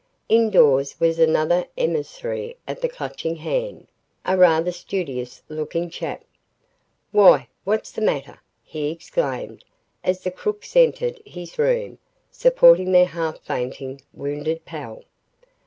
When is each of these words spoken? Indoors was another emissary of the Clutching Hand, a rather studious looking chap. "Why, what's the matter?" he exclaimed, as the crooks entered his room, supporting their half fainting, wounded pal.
Indoors 0.29 0.99
was 0.99 1.19
another 1.19 1.67
emissary 1.77 2.57
of 2.67 2.81
the 2.81 2.89
Clutching 2.89 3.35
Hand, 3.35 3.87
a 4.25 4.35
rather 4.35 4.71
studious 4.71 5.43
looking 5.47 5.91
chap. 5.91 6.23
"Why, 7.11 7.49
what's 7.65 7.91
the 7.91 8.01
matter?" 8.01 8.39
he 8.63 8.89
exclaimed, 8.89 9.63
as 10.03 10.21
the 10.21 10.31
crooks 10.31 10.75
entered 10.75 11.21
his 11.23 11.59
room, 11.59 11.99
supporting 12.31 12.93
their 12.93 13.05
half 13.05 13.41
fainting, 13.41 14.01
wounded 14.11 14.65
pal. 14.65 15.03